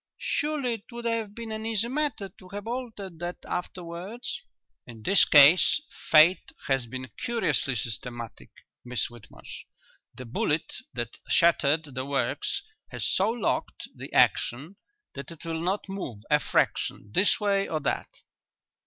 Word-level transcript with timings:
"Surely 0.17 0.73
it 0.73 0.91
would 0.91 1.05
have 1.05 1.35
been 1.35 1.51
an 1.51 1.63
easy 1.63 1.87
matter 1.87 2.27
to 2.27 2.49
have 2.49 2.65
altered 2.65 3.19
that 3.19 3.37
afterwards?" 3.47 4.41
"In 4.87 5.03
this 5.03 5.25
case 5.25 5.79
fate 6.09 6.53
has 6.65 6.87
been 6.87 7.11
curiously 7.23 7.75
systematic, 7.75 8.49
Miss 8.83 9.11
Whitmarsh. 9.11 9.65
The 10.15 10.25
bullet 10.25 10.73
that 10.95 11.19
shattered 11.29 11.93
the 11.93 12.03
works 12.07 12.63
has 12.89 13.07
so 13.07 13.29
locked 13.29 13.89
the 13.95 14.11
action 14.11 14.75
that 15.13 15.29
it 15.29 15.45
will 15.45 15.61
not 15.61 15.87
move 15.87 16.23
a 16.31 16.39
fraction 16.39 17.11
this 17.13 17.39
way 17.39 17.67
or 17.67 17.79
that." 17.81 18.09